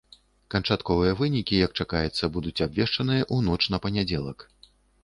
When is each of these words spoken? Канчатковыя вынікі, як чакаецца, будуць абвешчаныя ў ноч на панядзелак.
Канчатковыя 0.53 1.11
вынікі, 1.19 1.59
як 1.65 1.77
чакаецца, 1.83 2.31
будуць 2.39 2.57
абвешчаныя 2.69 3.23
ў 3.33 3.37
ноч 3.51 3.61
на 3.77 3.87
панядзелак. 3.87 4.53